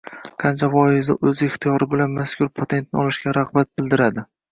qancha 0.43 0.67
foizi 0.75 1.15
o‘z 1.31 1.43
ixtiyori 1.47 1.87
bilan 1.91 2.15
mazkur 2.21 2.49
patentni 2.61 3.01
olishga 3.03 3.35
rag‘bat 3.39 3.71
bildiradi? 3.81 4.25